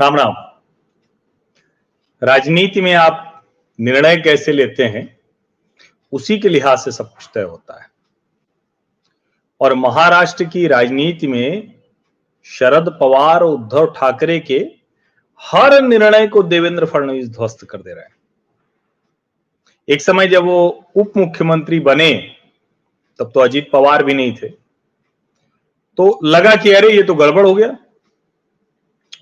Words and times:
राम 0.00 0.16
राम। 0.16 0.34
राजनीति 2.22 2.80
में 2.80 2.94
आप 2.94 3.44
निर्णय 3.80 4.16
कैसे 4.16 4.52
लेते 4.52 4.84
हैं, 4.84 5.20
उसी 6.12 6.38
के 6.38 6.48
लिहाज 6.48 6.78
से 6.78 6.92
सब 6.92 7.10
कुछ 7.10 7.30
तय 7.34 7.42
होता 7.42 7.82
है। 7.82 7.90
और 9.60 9.74
महाराष्ट्र 9.74 10.44
की 10.44 10.66
राजनीति 10.66 11.26
में 11.26 11.74
शरद 12.44 12.96
पवार 13.00 13.40
और 13.40 13.54
उद्धव 13.54 13.86
ठाकरे 13.86 14.40
के 14.40 14.70
हर 15.40 15.82
निर्णय 15.82 16.26
को 16.26 16.42
देवेंद्र 16.42 16.86
फडणवीस 16.86 17.28
ध्वस्त 17.28 17.64
कर 17.64 17.78
दे 17.78 17.94
रहे 17.94 18.04
हैं। 18.04 18.16
एक 19.88 20.02
समय 20.02 20.26
जब 20.26 20.44
वो 20.44 20.90
उप 20.96 21.12
मुख्यमंत्री 21.16 21.80
बने, 21.80 22.36
तब 23.18 23.30
तो 23.34 23.40
अजीत 23.40 23.70
पवार 23.72 24.04
भी 24.04 24.14
नहीं 24.14 24.36
थे। 24.36 24.48
तो 25.96 26.20
लगा 26.24 26.56
कि 26.56 26.72
अरे, 26.72 26.88
ये 26.88 27.02
तो 27.02 27.14
गड़बड़ 27.14 27.46
हो 27.46 27.54
गया। 27.54 27.79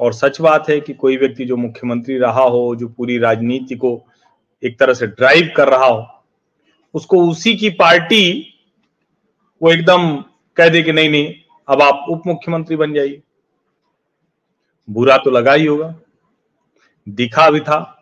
और 0.00 0.12
सच 0.12 0.40
बात 0.40 0.68
है 0.68 0.80
कि 0.80 0.94
कोई 0.94 1.16
व्यक्ति 1.16 1.44
जो 1.44 1.56
मुख्यमंत्री 1.56 2.18
रहा 2.18 2.42
हो, 2.42 2.76
जो 2.76 2.88
पूरी 2.88 3.18
राजनीति 3.18 3.76
को 3.76 4.04
एक 4.62 4.78
तरह 4.78 4.94
से 4.94 5.06
ड्राइव 5.06 5.50
कर 5.56 5.68
रहा 5.68 5.86
हो, 5.86 6.06
उसको 6.94 7.28
उसी 7.30 7.56
की 7.56 7.70
पार्टी 7.70 8.54
वो 9.62 9.72
एकदम 9.72 10.16
कह 10.56 10.68
दे 10.68 10.82
कि 10.82 10.92
नहीं 10.92 11.10
नहीं, 11.10 11.34
अब 11.68 11.82
आप 11.82 12.04
उप 12.10 12.22
मुख्यमंत्री 12.26 12.76
बन 12.76 12.92
जाइए। 12.94 13.22
बुरा 14.88 15.16
तो 15.18 15.30
लगा 15.30 15.52
ही 15.52 15.66
होगा। 15.66 15.94
दिखा 17.08 17.50
भी 17.50 17.60
था। 17.60 17.94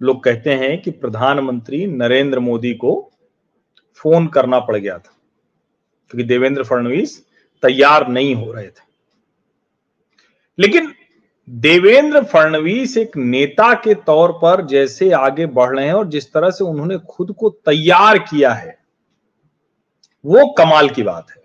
लोग 0.00 0.22
कहते 0.24 0.54
हैं 0.54 0.80
कि 0.82 0.90
प्रधानमंत्री 0.90 1.86
नरेंद्र 1.86 2.38
मोदी 2.38 2.74
को 2.74 3.10
फ़ोन 3.94 4.26
करना 4.26 4.58
पड़ 4.60 4.76
गया 4.76 4.98
था, 4.98 5.12
क्योंकि 6.10 6.24
देवेंद्र 6.24 6.64
फडणवीस 6.64 7.18
तैयार 7.62 8.08
नहीं 8.08 8.34
हो 8.34 8.52
रहे 8.52 8.66
थे। 8.66 8.84
लेकिन 10.58 10.92
देवेंद्र 11.48 12.22
फडणवीस 12.24 12.96
एक 12.96 13.16
नेता 13.16 13.72
के 13.74 13.94
तौर 13.94 14.32
पर 14.32 14.64
जैसे 14.66 15.10
आगे 15.10 15.46
बढ़ 15.46 15.76
रहे 15.76 15.86
हैं 15.86 15.94
और 15.94 16.06
जिस 16.08 16.32
तरह 16.32 16.50
से 16.50 16.64
उन्होंने 16.64 16.98
खुद 16.98 17.34
को 17.38 17.50
तैयार 17.66 18.18
किया 18.18 18.52
है, 18.52 18.78
वो 20.24 20.46
कमाल 20.52 20.88
की 20.88 21.02
बात 21.02 21.26
है। 21.30 21.42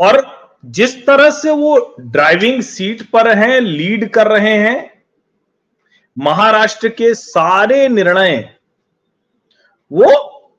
और 0.00 0.22
जिस 0.64 0.94
तरह 1.06 1.30
से 1.30 1.50
वो 1.50 1.94
ड्राइविंग 2.00 2.62
सीट 2.62 3.02
पर 3.10 3.28
हैं, 3.38 3.60
लीड 3.60 4.08
कर 4.10 4.28
रहे 4.28 4.56
हैं, 4.58 5.02
महाराष्ट्र 6.16 6.88
के 6.88 7.14
सारे 7.14 7.88
निर्णय 7.88 8.54
वो 9.90 10.12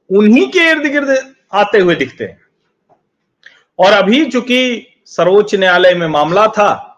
उन्हीं 0.09 0.47
के 0.47 0.69
इर्द 0.69 0.85
गिर्द 0.85 1.33
आते 1.53 1.79
हुए 1.79 1.95
दिखते 1.95 2.23
हैं। 2.23 2.39
और 3.79 3.91
अभी 3.93 4.25
चूँकि 4.25 4.87
सर्वोच्च 5.05 5.55
न्यायालय 5.55 5.93
में 5.93 6.07
मामला 6.07 6.47
था 6.47 6.91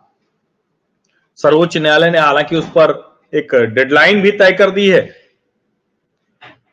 सर्वोच्च 1.37 1.77
न्यायालय 1.77 2.09
ने 2.09 2.19
हालाँकि 2.19 2.55
उस 2.55 2.65
पर 2.65 3.17
एक 3.33 3.55
डेडलाइन 3.55 4.21
भी 4.21 4.31
तय 4.31 4.51
कर 4.51 4.71
दी 4.71 4.89
है। 4.89 5.15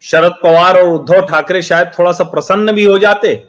शरद 0.03 0.33
पवार 0.43 0.79
और 0.81 0.89
उद्धव 0.89 1.27
ठाकरे 1.27 1.63
शायद 1.63 1.91
थोड़ा 1.99 2.13
सा 2.13 2.25
प्रसन्न 2.25 2.73
भी 2.73 2.85
हो 2.85 2.99
जाते। 2.99 3.47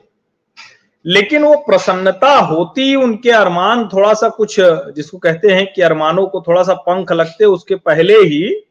लेकिन 1.06 1.44
वो 1.44 1.56
प्रसन्नता 1.56 2.36
होती 2.36 2.96
उनके 2.96 3.32
अरमान 3.32 3.90
थोड़ा 3.94 4.14
सा 4.14 4.30
कुछ, 4.30 4.56
जिसको 4.96 5.18
कहते 5.18 5.48
हैं 5.48 5.74
कि 5.74 5.82
अरमानों 5.82 6.28
को 6.28 6.44
थोड़ा 6.48 6.64
सा 6.64 6.74
पंख 6.74 7.12
लगते, 7.12 7.46
उसके 7.46 7.76
पहले 7.76 8.14
ही 8.14 8.66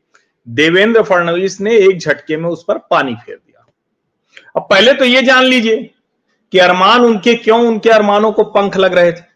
देवेंद्र 0.48 1.02
फडणवीस 1.02 1.60
ने 1.60 1.76
एक 1.76 1.98
झटके 1.98 2.36
में 2.36 2.48
उस 2.48 2.64
पर 2.68 2.78
पानी 2.78 3.14
फेर 3.14 3.36
दिया। 3.36 3.66
अब 4.56 4.66
पहले 4.70 4.94
तो 4.94 5.04
ये 5.04 5.22
जान 5.22 5.44
लीजिए 5.44 5.90
कि 6.52 6.58
अरमान 6.58 7.00
उनके 7.00 7.34
क्यों, 7.34 7.66
उनके 7.66 7.90
अरमानों 7.90 8.32
को 8.32 8.44
पंख 8.44 8.76
लग 8.76 8.94
रहे 8.94 9.12
थे। 9.12 9.33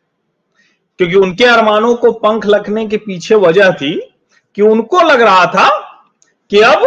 क्योंकि 0.99 1.15
उनके 1.15 1.45
अरमानों 1.45 1.95
को 1.95 2.13
पंख 2.13 2.47
लगने 2.47 2.87
के 2.87 2.97
पीछे 2.97 3.35
वजह 3.35 3.71
थी 3.73 3.95
कि 4.57 4.63
उनको 4.63 5.01
लग 5.01 5.21
रहा 5.21 5.45
था 5.47 5.69
कि 6.51 6.61
अब 6.61 6.87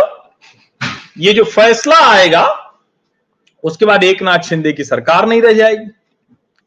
ये 1.17 1.33
जो 1.33 1.43
फैसला 1.43 1.99
आएगा, 2.07 2.45
उसके 3.63 3.85
बाद 3.85 4.03
एक 4.03 4.21
नाथ 4.21 4.39
शिंदे 4.39 4.73
की 4.73 4.83
सरकार 4.83 5.27
नहीं 5.27 5.41
रह 5.41 5.53
जाएगी, 5.53 5.89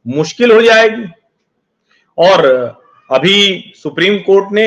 मुश्किल 0.06 0.52
हो 0.52 0.60
जाएगी। 0.62 1.04
और 2.18 2.46
अभी 3.10 3.72
सुप्रीम 3.76 4.18
कोर्ट 4.18 4.52
ने 4.52 4.66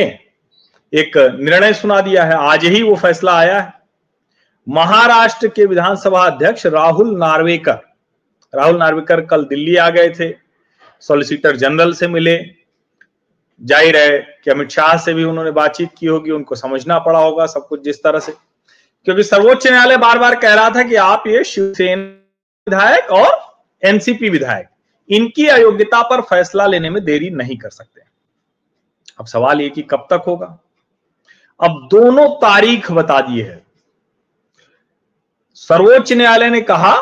एक 0.94 1.18
निर्णय 1.40 1.74
सुना 1.74 2.00
दिया 2.02 2.24
है, 2.24 2.34
आज 2.34 2.66
ही 2.66 2.82
वो 2.82 2.96
फैसला 2.96 3.34
आया 3.34 3.60
है। 3.60 3.74
महाराष्ट्र 4.68 5.48
के 5.48 5.66
विधानसभा 5.66 6.26
अध्यक्ष 6.26 6.66
राहुल 6.66 7.18
नार्वेकर 7.18 7.80
राहुल 8.54 8.78
नार्वेकर 8.78 9.22
कल 9.22 9.44
दिल्ली 9.46 9.76
आ 9.76 9.90
गए 9.90 10.10
थे, 10.10 10.32
सॉलिसिटर 11.04 11.56
जनरल 11.56 11.94
से 11.94 12.08
मिले 12.08 12.38
ज़ाहिर 13.62 13.98
है 13.98 14.20
कि 14.44 14.52
अमित 14.52 14.70
शाह 14.70 14.98
से 14.98 15.14
भी 15.14 15.24
उन्होंने 15.24 15.52
बातचीत 15.52 15.90
की 15.98 16.08
होगी, 16.08 16.32
उनको 16.32 16.56
समझना 16.56 16.98
पड़ा 17.00 17.20
होगा 17.20 17.46
सब 17.46 17.68
कुछ 17.68 17.84
जिस 17.84 18.04
तरह 18.04 18.20
से। 18.20 18.32
क्योंकि 19.08 19.24
सर्वोच्च 19.24 19.68
न्यायालय 19.68 19.98
बार 19.98 20.20
बार 20.20 20.36
कह 20.36 20.54
रहा 20.54 20.70
था 20.70 20.84
कि 20.84 20.96
आप 20.96 21.24
ये 21.28 21.44
शिवसेना 21.44 22.02
विधायक 22.68 23.12
और 23.12 23.56
एनसीपी 23.84 24.30
विधायक, 24.30 24.68
इनकी 25.10 25.48
अयोग्यता 25.48 26.02
पर 26.02 26.22
फैसला 26.22 26.66
लेने 26.66 26.90
में 26.90 27.04
देरी 27.06 27.30
नहीं 27.30 27.58
कर 27.58 27.70
सकते। 27.70 28.02
अब 29.20 29.26
सवाल 29.26 29.62
ये 29.62 29.70
कि 29.70 29.82
कब 29.82 30.08
तक 30.10 30.24
होगा? 30.28 30.58
अब 31.60 31.88
दोनों 31.92 32.28
तारीख 32.30 32.92
बता 32.92 33.20
दिए 33.22 33.44
है। 33.44 33.62
सर्वोच्च 35.56 36.14
न्यायालय 36.14 36.50
ने 36.50 36.62
कहा, 36.62 36.96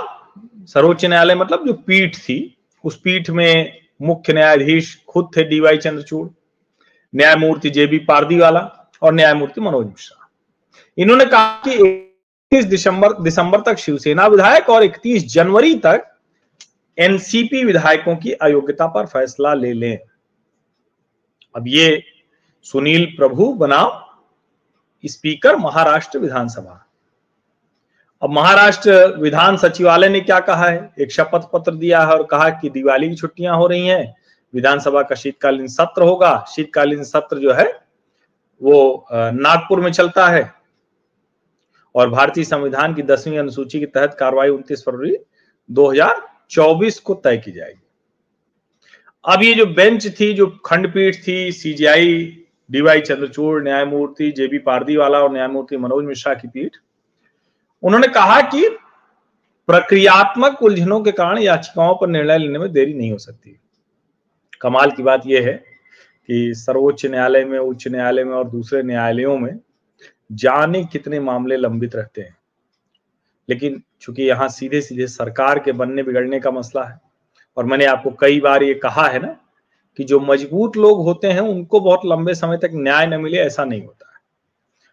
सर्वोच्च 0.66 1.06
न्यायालय 1.06 1.36
मतलब 1.36 1.66
जो 1.68 1.74
पीठ 1.74 2.18
थी, 2.18 2.58
उस 2.84 3.00
पीठ 3.00 3.30
में 3.30 3.80
मुख्य 4.02 4.34
न्यायाधीश 4.34 4.96
खुद 5.08 5.30
थे 5.38 5.44
डीवाई 5.44 5.78
चंद्रचूड़। 5.78 6.28
न्यायमूर्ति 7.16 7.70
जेबी 7.70 7.98
पारदीवाला 7.98 8.90
और 9.02 9.14
न्यायमूर्ति 9.14 9.62
मनोज 9.62 9.86
मिश्रा। 9.86 10.30
इन्होंने 10.98 11.26
कहा 11.26 11.62
कि 11.66 11.72
इकतीस 11.72 12.66
दिसंबर 12.66 13.14
दिसंबर 13.14 13.62
तक 13.62 13.78
शिवसेना 13.78 14.28
विधायक 14.28 14.70
और 14.70 14.84
31 14.84 15.34
जनवरी 15.34 15.76
तक 15.76 16.18
एनसीपी 17.00 17.64
विधायकों 17.64 18.16
की 18.16 18.32
अयोग्यता 18.32 18.88
पर 18.88 19.06
फैसला 19.06 19.54
ले 19.54 19.74
लें। 19.74 20.00
अब 21.56 21.64
ये 21.68 22.04
सुनील 22.64 23.06
प्रभु 23.06 23.54
बनाम 23.54 24.02
स्पीकर 25.06 25.56
महाराष्ट्र 25.56 26.20
विधानसभा। 26.20 26.82
अब 28.22 28.30
महाराष्ट्र 28.30 29.16
विधान 29.20 29.58
सचिवालय 29.58 30.10
ने 30.10 30.22
क्या 30.22 30.40
कहा 30.40 30.70
है? 30.70 30.94
एक 31.00 31.12
शपथ 31.12 31.52
पत्र 31.54 31.72
दिया 31.72 32.02
है 32.02 32.08
और 32.08 32.24
कहा 32.24 32.50
कि 32.50 32.70
दिवाली 32.70 33.10
की 33.10 33.16
छुट्टियाँ 33.16 33.58
हो 33.58 33.68
रही 33.68 33.88
हैं। 33.88 34.16
विधानसभा 34.56 35.02
का 35.02 35.16
शीतकालीन 35.16 35.68
सत्र 35.68 36.04
होगा। 36.04 36.46
शीतकालीन 36.56 37.04
सत्र 37.04 37.38
जो 37.40 37.54
है, 37.54 37.66
वो 38.62 39.06
नागपुर 39.12 39.80
में 39.82 39.92
चलता 39.92 40.28
है 40.28 40.54
और 41.96 42.10
भारतीय 42.10 42.44
संविधान 42.44 42.94
की 42.94 43.02
दसवीं 43.04 43.38
अनुसूची 43.38 43.80
के 43.80 43.86
तहत 43.86 44.16
कार्रवाई 44.20 44.50
उनतीस 44.50 44.84
फरवरी 44.86 45.16
2024 45.70 47.00
को 47.00 47.14
तय 47.14 47.38
की 47.38 47.52
जाएगी। 47.52 47.82
अब 49.26 49.44
ये 49.44 49.54
जो 49.54 49.66
बेंच 49.66 50.08
थी, 50.20 50.34
जो 50.34 50.48
खंडपीठ 50.66 51.16
थी, 51.28 51.52
सीजीआई, 51.52 52.46
डीवाई 52.70 53.02
चंद्रचूड़, 53.02 53.64
न्यायमूर्ति 53.64 54.32
जेबी 54.32 54.58
पारदीवाला 54.60 55.20
और 55.20 55.32
न्यायमूर्ति 55.34 55.78
मनोज 55.78 56.06
मिश्रा 56.06 56.34
की 56.34 56.48
पीठ, 56.48 56.78
उन्होंने 57.84 58.08
कहा 58.08 58.42
कि 58.42 58.68
प्रक्रियात्मक 59.70 60.64
उलझनों 60.64 61.02
के 61.02 61.12
कारण 61.12 61.38
याचिकाओं 61.38 61.96
पर 61.96 62.08
निर्णय 62.08 62.38
लेने 62.38 62.60
में 62.60 62.72
देरी 62.72 62.94
नहीं 62.94 63.12
हो 63.12 63.18
सकती। 63.18 63.60
कमाल 64.62 64.92
की 64.92 65.04
बात 65.04 65.24
यह 65.28 65.46
है 65.48 65.54
कि 65.54 66.54
सर्वोच्च 66.56 67.06
न्यायालय 67.06 67.46
में 67.46 67.58
उच्च 67.60 67.88
न्यायालय 67.88 68.24
में 68.24 68.34
और 68.34 68.50
दूसरे 68.50 68.84
न्यायालयों 68.84 69.38
में 69.38 69.60
जाने 70.32 70.84
कितने 70.84 71.20
मामले 71.20 71.58
लंबित 71.58 71.96
रहते 71.96 72.22
हैं। 72.22 72.36
लेकिन 73.50 73.82
चूँकि 74.02 74.24
यहाँ 74.24 74.48
सीधे 74.50 74.82
सीधे 74.82 75.08
सरकार 75.08 75.60
के 75.60 75.72
बनने 75.72 76.04
बिगड़ने 76.04 76.40
का 76.40 76.52
मसला 76.52 76.84
है 76.84 77.00
और 77.58 77.66
मैंने 77.66 77.86
आपको 77.86 78.12
कई 78.12 78.40
बार 78.40 78.64
ये 78.64 78.74
कहा 78.74 79.08
है 79.08 79.20
ना 79.20 79.36
कि 80.00 80.04
जो 80.04 80.20
मज़बूत 80.20 80.78
लोग 80.78 81.04
होते 81.04 81.28
हैं 81.28 81.42
उनको 81.42 81.80
बहुत 81.80 82.02
लंबे 82.06 82.34
समय 82.36 82.58
तक 82.58 82.72
न्याय 82.74 83.06
न 83.08 83.20
मिले 83.22 83.38
ऐसा 83.38 83.66
नहीं 83.66 83.82
होता 83.82 84.10
है। 84.10 84.20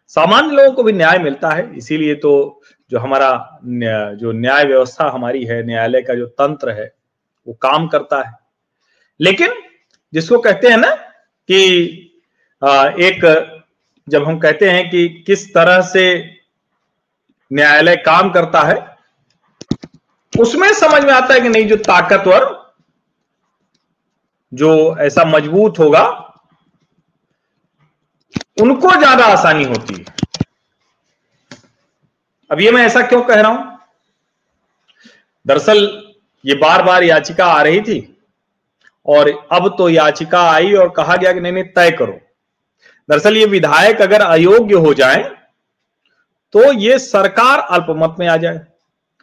सामान्य 0.08 0.56
लोगों 0.56 0.72
को 0.72 0.82
भी 0.82 0.92
न्याय 0.92 1.18
मिलता 1.18 1.50
है 1.50 1.76
इसीलिए 1.76 2.14
तो 2.14 2.60
जो 2.90 2.98
हमारा 2.98 3.60
न्या, 3.64 4.12
जो 4.12 4.32
न्याय 4.32 4.64
व्यवस्था 4.64 5.10
हमारी 5.10 5.44
है 5.44 5.62
न्यायालय 5.66 6.02
का 6.02 6.14
जो 6.14 6.26
तंत्र 6.26 6.70
है 6.70 6.92
वो 7.46 7.54
काम 7.54 7.88
करता 7.88 8.22
है। 8.22 8.32
लेकिन 9.20 9.52
जिसको 10.12 10.38
कहते 10.38 10.68
हैं 10.68 10.76
ना 10.76 10.90
कि 11.48 11.60
एक, 13.02 13.24
जब 14.08 14.24
हम 14.24 14.38
कहते 14.38 14.70
हैं 14.70 14.88
कि 14.90 15.08
किस 15.26 15.52
तरह 15.54 15.80
से 15.82 16.04
न्यायालय 17.50 17.96
काम 17.96 18.30
करता 18.30 18.60
है, 18.62 18.76
उसमें 20.32 20.72
समझ 20.74 21.02
में 21.04 21.12
आता 21.12 21.34
है 21.34 21.40
कि 21.40 21.48
नहीं, 21.48 21.66
जो 21.68 21.76
ताकतवर, 21.76 22.46
जो 24.52 24.96
ऐसा 25.00 25.24
मज़बूत 25.24 25.78
होगा, 25.78 26.04
उनको 28.60 28.90
ज़्यादा 28.90 29.24
आसानी 29.26 29.64
होती 29.64 29.94
है। 29.94 30.04
अब 32.50 32.60
ये 32.60 32.70
मैं 32.70 32.84
ऐसा 32.86 33.02
क्यों 33.02 33.22
कह 33.22 33.40
रहा 33.40 33.50
हूँ? 33.50 33.78
दरअसल 35.46 35.78
ये 36.44 36.54
बार 36.54 36.82
बार 36.82 37.02
याचिका 37.04 37.46
आ 37.46 37.62
रही 37.62 37.80
थी 37.80 38.00
और 39.06 39.30
अब 39.52 39.68
तो 39.78 39.88
याचिका 39.88 40.40
आई 40.50 40.72
और 40.74 40.88
कहा 40.88 41.16
गया 41.16 41.32
कि 41.32 41.40
नहीं 41.40 41.52
नहीं, 41.52 41.64
तय 41.64 41.90
करो। 41.90 42.18
दरअसल 43.08 43.36
ये 43.36 43.46
विधायक 43.46 44.02
अगर 44.02 44.20
अयोग्य 44.20 44.74
हो 44.76 44.92
जाए 44.94 45.22
तो 46.54 46.72
ये 46.72 46.98
सरकार 46.98 47.58
अल्पमत 47.58 48.16
में 48.18 48.26
आ 48.28 48.36
जाए। 48.36 48.60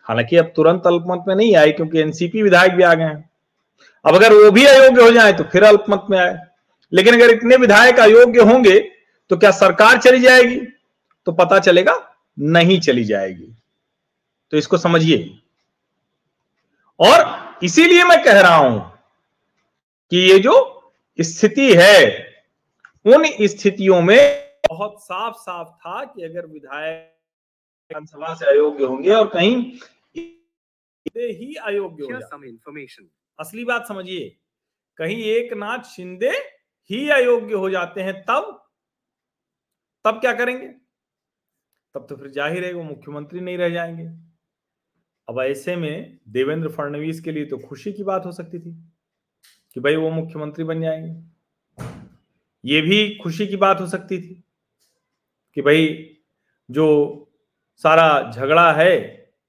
हालाँकि 0.08 0.38
अब 0.38 0.52
तुरंत 0.56 0.88
अल्पमत 0.88 1.26
में 1.28 1.36
नहीं 1.36 1.56
आई, 1.56 1.72
क्योंकि 1.72 2.00
एनसीपी 2.00 2.42
विधायक 2.42 2.72
भी 2.72 2.84
आ 2.84 2.94
गए 2.94 3.04
हैं। 3.04 3.30
अब 4.06 4.16
अगर 4.16 4.34
वो 4.34 4.52
भी 4.52 4.66
अयोग्य 4.66 5.02
हो 5.02 5.12
जाए 5.12 5.34
तो 5.34 5.44
फिर 5.44 5.64
अल्पमत 5.64 6.06
में 6.10 6.18
आए। 6.20 6.38
लेकिन 6.92 7.14
अगर 7.14 7.30
इतने 7.30 7.56
विधायक 7.58 8.00
अयोग्य 8.00 8.42
होंगे 8.44 8.80
तो 9.32 9.38
क्या 9.38 9.52
सरकार 9.54 9.98
चली 9.98 10.20
जाएगी? 10.20 10.60
तो 11.28 11.32
पता 11.32 11.60
चलेगा, 11.60 11.96
नहीं 12.38 12.80
चली 12.80 13.04
जाएगी। 13.04 13.54
तो 14.54 14.58
इसको 14.58 14.78
समझिए। 14.78 15.38
और 17.00 17.58
इसीलिए 17.64 18.04
मैं 18.04 18.24
कह 18.24 18.40
रहा 18.42 18.56
हूँ 18.56 18.89
कि 20.12 20.18
ये 20.20 20.40
जो 20.40 20.54
स्थिति 21.20 21.74
है 21.76 21.98
उन 23.06 23.26
स्थितियों 23.48 24.02
में 24.02 24.18
बहुत 24.70 25.02
साफ़ 25.04 25.36
साफ़ 25.36 25.70
था 25.78 26.04
कि 26.06 26.24
अगर 26.24 26.46
विधायक 26.46 27.16
विधानसभा 27.92 28.34
से 28.36 28.46
अयोग्य 28.46 28.86
होंगे 28.86 29.12
और 29.12 29.28
कहीं 29.28 29.56
ही 31.16 31.54
अयोग्य 31.56 32.04
हो 32.04 32.10
जाए। 32.12 32.52
असली 33.40 33.66
बात 33.66 33.88
समझिए 33.88 34.30
कहीं 35.00 35.24
एक 35.26 35.54
नाथ 35.54 35.84
शिंदे 35.86 36.30
ही 36.90 37.10
अयोग्य 37.10 37.56
हो 37.56 37.70
जाते 37.70 38.02
हैं 38.02 38.14
तब 38.22 38.56
तब 40.06 40.20
क्या 40.20 40.34
करेंगे? 40.34 40.68
तब 41.96 42.06
तो 42.10 42.16
फिर 42.16 42.28
ज़ाहिर 42.30 42.66
है 42.66 42.74
वो 42.74 42.84
मुख्यमंत्री 42.84 43.40
नहीं 43.40 43.58
रह 43.58 43.70
जाएँगे। 43.70 44.06
अब 45.28 45.40
ऐसे 45.42 45.76
में 45.76 46.20
देवेंद्र 46.28 46.70
फडणवीस 46.70 47.20
के 47.22 47.32
लिए 47.32 47.46
तो 47.46 47.58
खुशी 47.60 47.94
की 47.94 48.04
बात 48.04 48.26
हो 48.26 48.32
सकती 48.32 48.60
थी। 48.60 48.72
कि 49.76 49.80
भाई 49.80 49.96
वो 49.96 50.10
मुख्यमंत्री 50.10 50.64
बन 50.64 50.82
जाएँगे। 50.82 51.84
ये 52.64 52.82
भी 52.82 53.16
खुशी 53.16 53.48
की 53.48 53.56
बात 53.56 53.82
हो 53.82 53.88
सकती 53.88 54.18
थी 54.22 54.44
कि 55.58 55.62
भाई 55.62 55.88
जो 56.70 56.86
सारा 57.84 58.32
झगड़ा 58.32 58.72
है, 58.74 58.98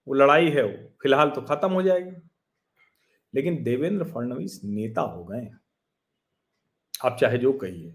वो 0.07 0.15
लड़ाई 0.15 0.49
है, 0.49 0.63
वो 0.63 0.89
फ़िलहाल 1.03 1.31
तो 1.31 1.41
खत्म 1.41 1.71
हो 1.73 1.83
जाएगी। 1.83 2.17
लेकिन 3.35 3.63
देवेंद्र 3.63 4.05
फडणवीस 4.05 4.61
नेता 4.65 5.01
हो 5.01 5.25
गए 5.25 5.49
आप 7.05 7.17
चाहे 7.21 7.39
जो 7.39 7.53
कहिए। 7.53 7.95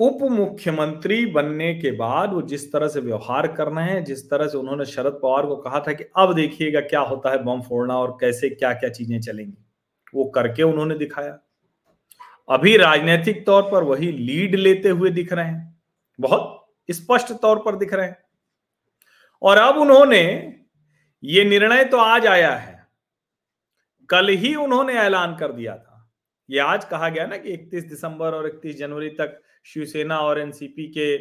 उप 0.00 0.18
मुख्यमंत्री 0.22 1.26
बनने 1.26 1.74
के 1.74 1.90
बाद 1.90 2.32
वो 2.32 2.42
जिस 2.42 2.72
तरह 2.72 2.88
से 2.88 3.00
व्यवहार 3.00 3.46
करना 3.52 3.80
है, 3.80 4.02
जिस 4.04 4.30
तरह 4.30 4.48
से 4.48 4.58
उन्होंने 4.58 4.84
शरद 4.84 5.18
पवार 5.22 5.46
को 5.46 5.56
कहा 5.56 5.80
था 5.80 5.92
कि 5.92 6.04
अब 6.16 6.34
देखिएगा 6.34 6.80
क्या 6.80 7.00
होता 7.00 7.30
है 7.30 7.42
बम 7.44 7.62
फोड़ना 7.62 7.98
और 7.98 8.16
कैसे 8.20 8.50
क्या 8.50 8.72
क्या 8.72 8.90
चीज़ें 8.90 9.20
चलेंगी। 9.20 9.63
वो 10.14 10.24
करके 10.26 10.62
उन्होंने 10.62 10.94
दिखाया। 10.94 11.38
अभी 12.48 12.76
राजनीतिक 12.76 13.44
तौर 13.46 13.62
पर 13.70 13.82
वही 13.82 14.10
लीड 14.12 14.54
लेते 14.54 14.88
हुए 14.88 15.10
दिख 15.10 15.32
रहे 15.32 15.46
हैं, 15.46 15.82
बहुत 16.18 16.60
स्पष्ट 16.88 17.32
तौर 17.32 17.58
पर 17.58 17.76
दिख 17.76 17.94
रहे 17.94 18.06
हैं। 18.06 18.16
और 19.42 19.58
अब 19.58 19.76
उन्होंने 19.76 20.22
ये 21.22 21.44
निर्णय 21.44 21.84
तो 21.84 21.96
आज 21.98 22.26
आया 22.26 22.54
है, 22.54 22.86
कल 24.08 24.28
ही 24.28 24.54
उन्होंने 24.56 24.94
ऐलान 24.94 25.36
कर 25.36 25.52
दिया 25.52 25.76
था। 25.76 25.90
ये 26.48 26.58
आज 26.60 26.84
कहा 26.84 27.08
गया 27.08 27.26
ना 27.26 27.36
कि 27.36 27.52
31 27.52 27.84
दिसंबर 27.84 28.34
और 28.34 28.46
31 28.46 28.78
जनवरी 28.78 29.08
तक 29.10 29.40
शिवसेना 29.66 30.18
और 30.18 30.40
एनसीपी 30.40 30.86
के 30.88 31.12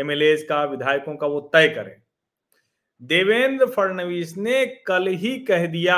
एमएलए 0.00 0.36
का, 0.38 0.62
विधायकों 0.64 1.16
का 1.16 1.26
वो 1.26 1.40
तय 1.52 1.68
करें। 1.68 1.96
देवेंद्र 3.02 3.66
फडणवीस 3.66 4.36
ने 4.36 4.64
कल 4.86 5.06
ही 5.08 5.36
कह 5.40 5.66
दिया 5.66 5.96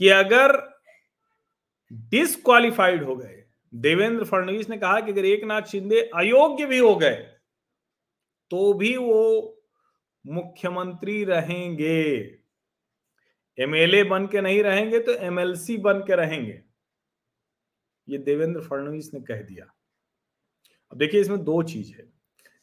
कि 0.00 0.08
अगर 0.10 0.56
डिसक्वालिफाइड 1.90 3.04
हो 3.04 3.16
गए, 3.16 3.42
देवेंद्र 3.72 4.24
फडणवीस 4.24 4.68
ने 4.70 4.76
कहा 4.78 5.00
कि 5.00 5.12
अगर 5.12 5.24
एक 5.24 5.44
नाथ 5.44 5.62
शिंदे 5.62 6.00
अयोग्य 6.14 6.66
भी 6.66 6.78
हो 6.78 6.94
गए 6.96 7.14
तो 8.50 8.72
भी 8.74 8.96
वो 8.96 9.52
मुख्यमंत्री 10.24 11.22
रहेंगे। 11.24 12.02
एमएलए 13.58 14.02
बन 14.04 14.26
के 14.26 14.40
नहीं 14.40 14.62
रहेंगे 14.62 14.98
तो 14.98 15.12
एमएलसी 15.12 15.76
बन 15.78 16.00
के 16.00 16.16
रहेंगे। 16.16 16.60
ये 18.08 18.18
देवेंद्र 18.18 18.60
फडणवीस 18.60 19.10
ने 19.14 19.20
कह 19.20 19.42
दिया। 19.42 19.64
अब 20.92 20.98
देखिए, 20.98 21.20
इसमें 21.20 21.42
दो 21.44 21.62
चीज़ 21.62 21.92
है। 21.92 22.06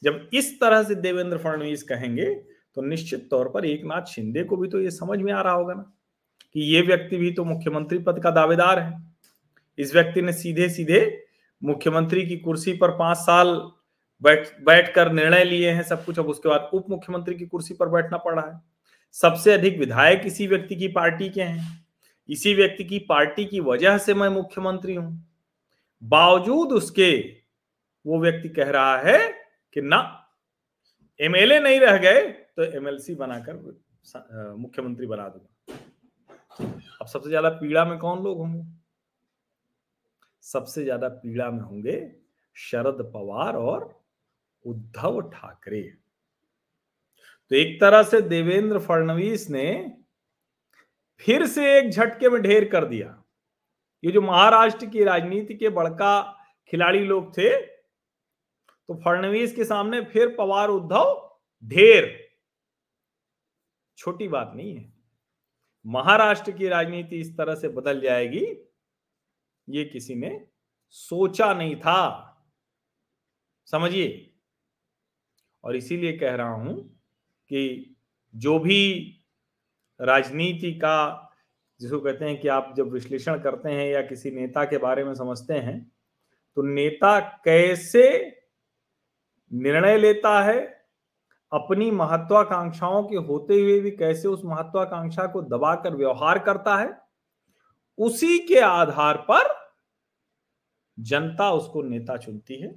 जब 0.01 0.29
इस 0.33 0.59
तरह 0.59 0.83
से 0.83 0.95
देवेंद्र 0.95 1.37
फडणवीस 1.37 1.83
कहेंगे 1.83 2.33
तो 2.33 2.81
निश्चित 2.81 3.27
तौर 3.29 3.49
पर 3.49 3.65
एक 3.65 3.83
नाथ 3.85 4.05
शिंदे 4.05 4.43
को 4.43 4.57
भी 4.57 4.69
तो 4.69 4.81
ये 4.81 4.91
समझ 4.91 5.19
में 5.19 5.31
आ 5.33 5.41
रहा 5.41 5.53
होगा 5.53 5.73
ना। 5.73 5.91
कि 6.55 6.61
ये 6.65 6.81
व्यक्ति 6.81 7.17
भी 7.17 7.31
तो 7.31 7.43
मुख्यमंत्री 7.45 7.99
पद 7.99 8.19
का 8.23 8.31
दावेदार 8.31 8.79
है। 8.79 8.93
इस 9.77 9.93
व्यक्ति 9.95 10.21
ने 10.21 10.33
सीधे 10.33 10.69
सीधे 10.69 11.25
मुख्यमंत्री 11.61 12.25
की 12.25 12.37
कुर्सी 12.37 12.73
पर 12.73 12.91
पाँच 12.97 13.17
साल 13.17 13.47
बैठ, 14.21 14.47
बैठकर 14.61 15.11
निर्णय 15.11 15.43
लिए 15.43 15.71
हैं 15.71 15.83
सब 15.83 16.03
कुछ, 16.05 16.19
अब 16.19 16.27
उसके 16.27 16.49
बाद 16.49 16.69
उप 16.73 16.89
मुख्यमंत्री 16.89 17.35
की 17.35 17.45
कुर्सी 17.45 17.73
पर 17.73 17.89
बैठना 17.89 18.17
पड़ा 18.17 18.41
है। 18.41 18.61
सबसे 19.15 19.51
अधिक 19.51 19.77
विधायक 19.79 20.21
इसी 20.25 20.47
व्यक्ति 20.47 20.75
की 20.75 20.87
पार्टी 20.89 21.29
के 21.29 21.41
हैं। 21.41 21.85
इसी 22.29 22.53
व्यक्ति 22.53 22.83
की 22.83 22.99
पार्टी 22.99 23.45
की 23.45 23.59
वजह 23.61 23.97
से 23.97 24.13
मैं 24.13 24.29
मुख्यमंत्री 24.29 24.95
हूँ। 24.95 25.25
बावजूद 26.01 26.71
उसके 26.73 27.11
वो 28.05 28.19
व्यक्ति 28.21 28.49
कह 28.49 28.69
रहा 28.69 28.97
है 28.99 29.19
कि 29.75 29.81
ना 29.81 29.99
एमएलए 31.19 31.59
नहीं 31.59 31.79
रह 31.79 31.97
गए 31.97 32.21
तो 32.21 32.63
एमएलसी 32.77 33.15
बनाकर 33.15 33.55
मुख्यमंत्री 34.57 35.07
बना 35.07 35.27
दूँगा। 35.27 35.52
अब 36.59 37.07
सबसे 37.07 37.29
ज़्यादा 37.29 37.49
पीड़ा 37.51 37.83
में 37.85 37.97
कौन 37.99 38.23
लोग 38.23 38.37
होंगे? 38.37 38.63
सबसे 40.45 40.83
ज़्यादा 40.83 41.07
पीड़ा 41.09 41.49
में 41.51 41.61
होंगे 41.61 41.95
शरद 42.55 43.01
पवार 43.13 43.55
और 43.55 43.83
उद्धव 44.65 45.19
ठाकरे। 45.31 45.81
तो 47.51 47.55
एक 47.55 47.79
तरह 47.81 48.03
से 48.03 48.21
देवेंद्र 48.23 48.79
फडणवीस 48.79 49.49
ने 49.49 49.65
फिर 51.21 51.45
से 51.47 51.77
एक 51.77 51.89
झटके 51.89 52.29
में 52.29 52.41
ढेर 52.41 52.69
कर 52.69 52.85
दिया। 52.85 53.23
ये 54.03 54.11
जो 54.11 54.21
महाराष्ट्र 54.21 54.85
की 54.85 55.03
राजनीति 55.03 55.53
के 55.55 55.69
बड़का 55.71 56.21
खिलाड़ी 56.73 56.99
लोग 57.01 57.37
थे 57.37 57.51
तो 58.89 58.93
फडणवीस 58.95 59.55
के 59.55 59.63
सामने 59.65 60.01
फिर 60.03 60.35
पवार, 60.37 60.69
उद्धव, 60.69 61.37
ढेर। 61.63 62.11
छोटी 63.97 64.27
बात 64.27 64.51
नहीं 64.55 64.75
है। 64.75 64.92
महाराष्ट्र 65.85 66.51
की 66.51 66.67
राजनीति 66.67 67.19
इस 67.19 67.37
तरह 67.37 67.55
से 67.55 67.67
बदल 67.67 68.01
जाएगी। 68.01 68.69
ये 69.69 69.85
किसी 69.85 70.15
ने 70.15 70.47
सोचा 70.89 71.53
नहीं 71.53 71.75
था। 71.75 72.29
समझिए। 73.65 74.33
और 75.63 75.75
इसीलिए 75.75 76.17
कह 76.17 76.35
रहा 76.35 76.49
हूँ 76.49 76.99
कि 77.49 77.95
जो 78.35 78.59
भी 78.59 79.01
राजनीति 80.01 80.73
का, 80.73 81.29
जिसको 81.79 81.99
कहते 81.99 82.25
हैं 82.25 82.39
कि 82.39 82.47
आप 82.47 82.73
जब 82.77 82.91
विश्लेषण 82.91 83.39
करते 83.39 83.69
हैं 83.69 83.87
या 83.87 84.01
किसी 84.01 84.31
नेता 84.31 84.65
के 84.65 84.77
बारे 84.77 85.03
में 85.03 85.13
समझते 85.13 85.53
हैं 85.53 85.91
तो 86.55 86.61
नेता 86.61 87.19
कैसे 87.19 88.37
निर्णय 89.53 89.97
लेता 89.97 90.43
है 90.43 90.72
अपनी 91.53 91.89
महत्वाकांक्षाओं 91.91 93.03
के 93.03 93.15
होते 93.17 93.59
हुए 93.61 93.79
भी 93.79 93.91
कैसे 93.93 94.27
उस 94.27 94.41
महत्वाकांक्षा 94.45 95.25
को 95.27 95.41
दबाकर 95.41 95.95
व्यवहार 95.95 96.39
करता 96.39 96.77
है, 96.77 96.89
उसी 97.97 98.37
के 98.39 98.59
आधार 98.59 99.17
पर 99.29 99.51
जनता 100.97 101.51
उसको 101.51 101.81
नेता 101.81 102.17
चुनती 102.17 102.61
है, 102.61 102.73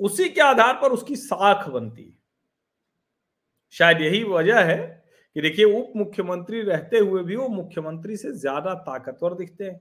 उसी 0.00 0.28
के 0.28 0.40
आधार 0.40 0.74
पर 0.74 0.92
उसकी 0.92 1.16
साख 1.16 1.68
बनती 1.68 2.02
है। 2.02 2.18
शायद 3.74 4.00
यही 4.00 4.22
वजह 4.24 4.60
है 4.62 4.78
कि 5.36 5.40
देखिए 5.40 5.64
उप 5.72 5.92
मुख्यमंत्री 5.96 6.60
रहते 6.62 6.98
हुए 6.98 7.22
भी 7.22 7.36
वो 7.36 7.48
मुख्यमंत्री 7.48 8.16
से 8.16 8.32
ज़्यादा 8.34 8.74
ताकतवर 8.76 9.34
दिखते 9.34 9.64
हैं। 9.64 9.80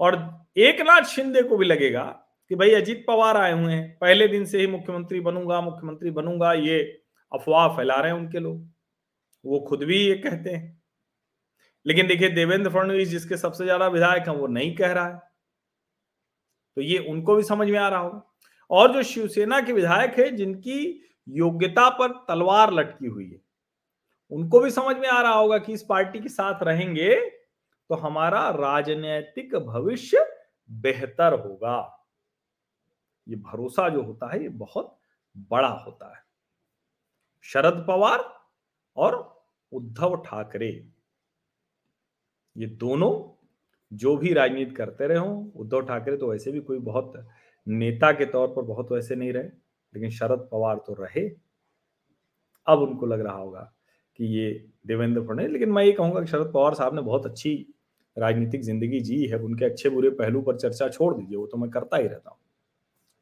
और 0.00 0.16
एक 0.58 0.80
नाथ 0.80 1.02
शिंदे 1.06 1.42
को 1.42 1.56
भी 1.56 1.66
लगेगा 1.66 2.04
कि 2.50 2.54
भाई 2.54 2.70
अजीत 2.72 3.04
पवार 3.08 3.36
आए 3.36 3.52
हुए 3.52 3.72
हैं, 3.72 3.96
पहले 4.00 4.28
दिन 4.28 4.44
से 4.44 4.58
ही 4.60 4.66
मुख्यमंत्री 4.66 5.20
बनूँगा 5.20 5.60
मुख्यमंत्री 5.60 6.10
बनूँगा, 6.12 6.52
ये 6.52 7.02
अफवाह 7.32 7.68
फैला 7.76 8.00
रहे 8.00 8.12
हैं 8.12 8.18
उनके 8.18 8.38
लोग। 8.38 8.68
वो 9.44 9.60
खुद 9.60 9.82
भी 9.82 9.96
ये 9.98 10.14
कहते 10.16 10.50
हैं। 10.50 10.76
लेकिन 11.86 12.06
देखिए, 12.06 12.28
देवेंद्र 12.28 12.70
फडणवीस 12.70 13.08
जिसके 13.08 13.36
सबसे 13.36 13.64
ज़्यादा 13.64 13.86
विधायक 13.88 14.28
हैं, 14.28 14.34
वो 14.36 14.46
नहीं 14.46 14.74
कह 14.76 14.92
रहा 14.92 15.06
है। 15.06 15.18
तो 16.76 16.82
ये 16.82 16.98
उनको 17.08 17.34
भी 17.36 17.42
समझ 17.42 17.68
में 17.68 17.78
आ 17.78 17.88
रहा 17.88 18.00
होगा। 18.00 18.22
और 18.70 18.92
जो 18.92 19.02
शिवसेना 19.02 19.60
के 19.60 19.72
विधायक 19.72 20.18
है, 20.18 20.30
जिनकी 20.30 21.04
योग्यता 21.28 21.88
पर 21.90 22.12
तलवार 22.28 22.72
लटकी 22.72 23.06
हुई 23.06 23.30
है, 23.30 23.40
उनको 24.32 24.60
भी 24.60 24.70
समझ 24.70 24.96
में 24.96 25.08
आ 25.08 25.20
रहा 25.22 25.32
होगा 25.32 25.58
कि 25.58 25.72
इस 25.72 25.82
पार्टी 25.82 26.20
के 26.20 26.28
साथ 26.28 26.62
रहेंगे 26.62 27.14
तो 27.90 27.94
हमारा 27.94 28.48
राजनीतिक 28.50 29.54
भविष्य 29.56 30.24
बेहतर 30.70 31.32
होगा। 31.40 31.76
ये 33.26 33.36
भरोसा 33.36 33.88
जो 33.88 34.02
होता 34.02 34.32
है, 34.32 34.42
ये 34.42 34.48
बहुत 34.48 34.98
बड़ा 35.50 35.68
होता 35.68 36.14
है। 36.16 36.22
शरद 37.48 37.84
पवार 37.88 38.24
और 38.96 39.16
उद्धव 39.72 40.16
ठाकरे। 40.26 40.68
ये 42.56 42.66
दोनों 42.76 43.12
जो 43.92 44.16
भी 44.16 44.32
राजनीति 44.34 44.74
करते 44.74 45.06
रहे 45.06 45.18
हो, 45.18 45.52
उद्धव 45.56 45.80
ठाकरे 45.82 46.16
तो 46.16 46.30
वैसे 46.30 46.52
भी 46.52 46.60
कोई 46.60 46.78
बहुत 46.80 47.12
नेता 47.66 48.10
के 48.12 48.24
तौर 48.26 48.48
पर 48.48 48.62
बहुत 48.64 48.92
वैसे 48.92 49.16
नहीं 49.16 49.32
रहे, 49.32 49.48
लेकिन 49.94 50.10
शरद 50.10 50.48
पवार 50.52 50.76
तो 50.86 50.94
रहे। 50.94 51.28
अब 52.66 52.78
उनको 52.80 53.06
लग 53.06 53.20
रहा 53.20 53.36
होगा 53.36 53.60
कि 54.18 54.24
ये 54.28 54.50
देवेंद्र 54.86 55.22
फडणवीस, 55.22 55.50
लेकिन 55.50 55.72
मैं 55.72 55.84
ये 55.84 55.92
कहूँगा 55.92 56.20
कि 56.20 56.26
शरद 56.26 56.52
पवार 56.54 56.74
साहब 56.74 56.94
ने 56.94 57.02
बहुत 57.02 57.26
अच्छी 57.26 57.54
राजनीतिक 58.16 58.62
ज़िंदगी 58.62 59.00
जी 59.00 59.24
है, 59.26 59.38
उनके 59.38 59.64
अच्छे 59.64 59.88
बुरे 59.88 60.10
पहलू 60.12 60.40
पर 60.42 60.56
चर्चा 60.56 60.88
छोड़ 60.88 61.14
दीजिए, 61.14 61.36
वो 61.36 61.46
तो 61.46 61.56
मैं 61.56 61.70
करता 61.70 61.96
ही 61.96 62.06
रहता 62.06 62.30
हूँ। 62.30 62.38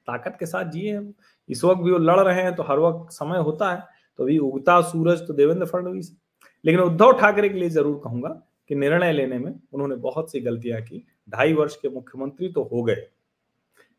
ताकत 0.09 0.37
के 0.41 0.47
साथ 0.47 0.71
जिए 0.71 1.01
इस 1.49 1.65
वक्त 1.65 1.83
भी 1.83 1.91
वो 1.93 1.99
लड़ 1.99 2.21
रहे 2.21 2.43
हैं 2.43 2.55
तो 2.55 2.63
हर 2.63 2.79
वक्त 2.79 3.13
समय 3.13 3.39
होता 3.41 3.73
है। 3.73 3.96
तो 4.19 4.25
अभी 4.25 4.39
उगता 4.39 4.81
सूरज 4.83 5.27
तो 5.27 5.35
देवेंद्र 5.35 5.67
फडणवीस 5.67 6.17
लेकिन 6.65 6.81
उद्धव 6.81 7.13
ठाकरे 7.13 7.49
के 7.49 7.59
लिए 7.59 7.69
ज़रूर 7.69 8.01
कहूँगा 8.05 8.29
कि 8.69 8.75
निर्णय 8.75 9.13
लेने 9.13 9.39
में 9.39 9.53
उन्होंने 9.73 9.97
बहुत 9.97 10.31
सी 10.33 10.41
गलतियाँ 10.41 10.81
की। 10.83 11.03
ढाई 11.31 11.53
वर्ष 11.53 11.77
के 11.77 11.89
मुख्यमंत्री 11.89 12.49
तो 12.49 12.63
हो 12.63 12.83
गए। 12.83 13.07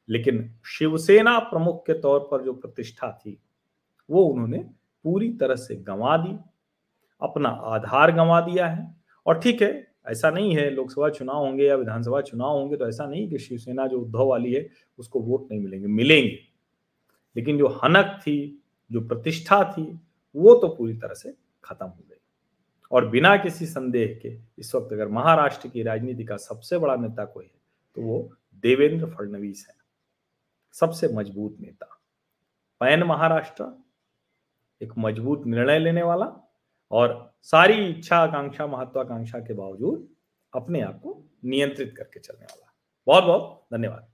लेकिन 0.09 0.50
शिवसेना 0.65 1.38
प्रमुख 1.39 1.86
के 1.86 1.93
तौर 1.93 2.19
पर 2.31 2.43
जो 2.43 2.53
प्रतिष्ठा 2.53 3.12
थी, 3.12 3.38
वो 4.09 4.24
उन्होंने 4.24 4.57
पूरी 5.05 5.29
तरह 5.29 5.55
से 5.55 5.75
गंवा 5.75 6.17
दी। 6.17 6.38
अपना 7.21 7.50
आधार 7.50 8.12
गंवा 8.12 8.39
दिया 8.41 8.67
है। 8.67 8.95
और 9.25 9.39
ठीक 9.39 9.62
है, 9.62 9.88
ऐसा 10.07 10.29
नहीं 10.29 10.55
है, 10.55 10.69
लोकसभा 10.69 11.09
चुनाव 11.09 11.45
होंगे 11.45 11.65
या 11.65 11.75
विधानसभा 11.75 12.21
चुनाव 12.21 12.57
होंगे 12.57 12.77
तो 12.77 12.88
ऐसा 12.88 13.05
नहीं 13.05 13.29
कि 13.29 13.39
शिवसेना 13.39 13.88
जो 13.88 14.00
उद्धव 14.01 14.25
वाली 14.25 14.53
है, 14.53 14.69
उसको 15.00 15.19
वोट 15.19 15.47
नहीं 15.51 15.62
मिलेंगे। 15.62 15.88
मिलेंगे। 15.88 16.38
लेकिन 17.36 17.57
जो 17.57 17.67
हनक 17.83 18.19
थी, 18.21 18.63
जो 18.91 19.01
प्रतिष्ठा 19.01 19.63
थी 19.63 20.00
वो 20.38 20.53
तो 20.56 20.67
पूरी 20.67 20.94
तरह 20.94 21.13
से 21.13 21.34
खत्म 21.63 21.86
हो 21.86 22.03
गई। 22.10 22.15
और 22.91 23.08
बिना 23.10 23.36
किसी 23.38 23.65
संदेह 23.65 24.20
के 24.22 24.38
इस 24.60 24.74
वक्त 24.75 24.94
अगर 24.94 25.08
महाराष्ट्र 25.08 25.70
की 25.70 25.84
राजनीति 25.84 26.24
का 26.24 26.38
सबसे 26.38 26.77
बड़ा 26.77 26.96
नेता 26.96 27.25
कोई 27.25 27.46
है 27.46 27.60
तो 27.96 28.01
वो 28.01 28.29
देवेंद्र 28.56 29.10
फडणवीस 29.10 29.65
है। 29.70 29.75
सबसे 30.75 31.08
मज़बूत 31.08 31.58
नेता। 31.60 31.86
पैन 32.82 33.03
महाराष्ट्र, 33.03 33.65
एक 34.82 34.94
मज़बूत 34.98 35.46
निर्णय 35.46 35.79
लेने 35.79 36.03
वाला 36.03 36.25
और 36.91 37.34
सारी 37.44 37.86
इच्छा 37.86 38.17
आकांक्षा 38.17 38.67
महत्वाकांक्षा 38.67 39.39
के 39.39 39.53
बावजूद 39.53 40.08
अपने 40.53 40.82
आप 40.82 41.00
को 41.00 41.24
नियंत्रित 41.46 41.94
करके 41.98 42.20
चलने 42.20 42.46
वाला। 42.46 42.74
बहुत 43.08 43.24
बहुत 43.24 43.65
धन्यवाद। 43.74 44.08